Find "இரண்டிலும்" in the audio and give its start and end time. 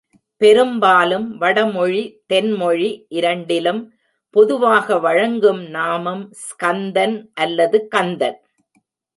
3.09-3.81